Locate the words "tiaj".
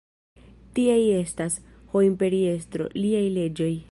0.77-0.95